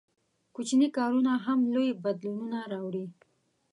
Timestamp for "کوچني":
0.55-0.87